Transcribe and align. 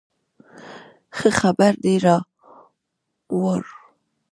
ښه 1.17 1.29
خبر 1.39 1.73
دې 1.83 1.95
راوړ 2.05 3.61